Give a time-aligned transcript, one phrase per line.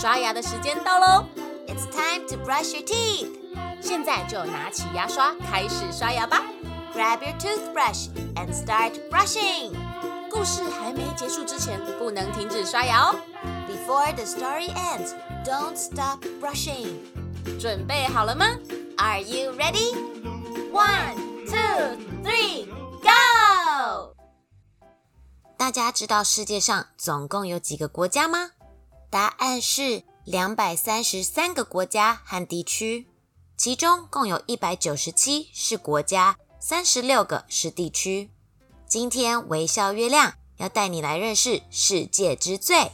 [0.00, 1.26] 刷牙的时间到喽
[1.66, 3.28] ！It's time to brush your teeth。
[3.82, 6.40] 现在就拿起牙刷开始刷牙吧。
[6.94, 9.74] Grab your toothbrush and start brushing。
[10.30, 13.14] 故事还没结束之前，不能停止刷牙哦。
[13.68, 15.12] Before the story ends,
[15.44, 16.94] don't stop brushing。
[17.60, 18.46] 准备好了吗
[18.96, 19.94] ？Are you ready?
[20.72, 22.64] One, two, three,
[23.02, 24.14] go！
[25.58, 28.52] 大家知道世界上总共有几个国家吗？
[29.10, 33.08] 答案是两百三十三个国家和地区，
[33.56, 38.30] 其中共有一百九十七是国家，三十六个是地区。
[38.86, 42.92] 今天微笑月亮要带你来认识世界之最，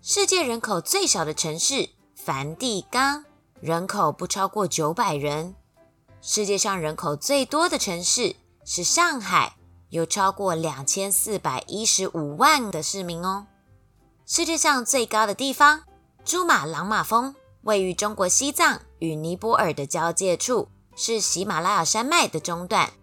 [0.00, 3.24] 世界人口最少的城市梵蒂冈，
[3.60, 5.56] 人口不超过九百人。
[6.20, 9.56] 世界上人口最多的城市是上海，
[9.88, 13.48] 有超过两千四百一十五万的市民哦。
[14.34, 15.82] 世界上最高的地方——
[16.24, 22.94] 珠穆朗玛峰，位于中国西藏与尼泊尔的交界处，是喜马拉雅山脉的中段。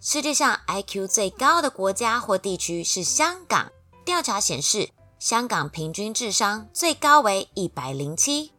[0.00, 3.70] 世界上 IQ 最高的国家或地区是香港。
[4.06, 8.52] 调查显示，香港平均智商最高为一百零七。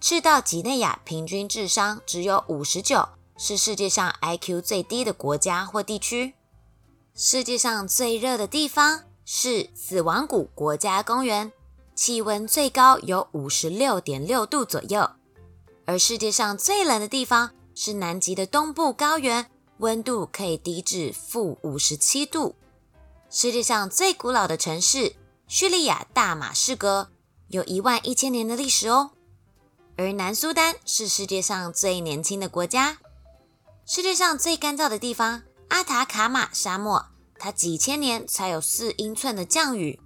[0.00, 6.32] 赤道几内亚平均智商只有五十九，是世界上 IQ 最低的国家或地区。
[7.14, 9.02] 世界上最热的地方。
[9.30, 11.52] 是死亡谷国家公园，
[11.94, 15.10] 气温最高有五十六点六度左右。
[15.84, 22.54] 而世界上最冷的地方是南极的东部高原，温度可以低至负五十七度。
[23.28, 25.14] 世界上最古老的城市
[25.46, 27.10] 叙利亚大马士革
[27.48, 29.10] 有一万一千年的历史哦。
[29.98, 32.96] 而南苏丹是世界上最年轻的国家。
[33.84, 37.07] 世界上最干燥的地方阿塔卡马沙漠。
[37.38, 40.00] 它几千年才有四英寸的降雨，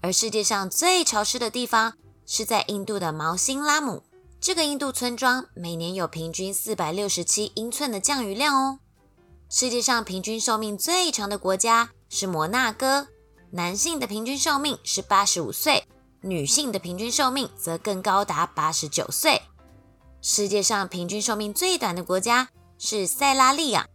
[0.00, 4.02] 而世界上最潮湿的地方是在印度的毛辛拉姆。
[4.40, 8.78] 这个印度村庄每年有平均四百六十七英寸的降雨量哦。
[9.48, 13.08] 世界上平均寿命最长的国家是摩纳哥，
[13.50, 15.84] 男性的平均寿命是八十五岁，
[16.20, 19.42] 女性的平均寿命则更高达八十九岁。
[20.20, 23.86] 世界上平均寿命最短的国家是塞拉利亚。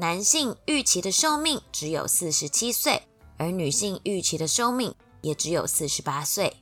[0.00, 3.02] 男性预期的寿命只有四十七岁，
[3.36, 6.58] 而女性预期的寿命也只有四十八岁。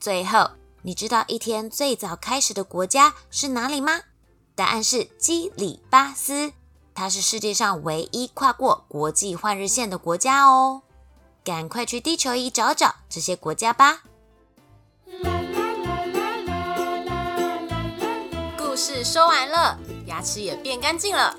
[0.00, 0.50] 最后，
[0.82, 4.00] 你知道一天最早开始的国家是哪里吗？
[4.56, 6.52] 答案是基里巴斯，
[6.92, 10.82] 它是世界上唯一跨过国际换日线的国家哦。
[11.44, 14.02] 赶快去地球仪找找这些国家吧。
[18.58, 21.38] 故事说完了，牙齿也变干净了。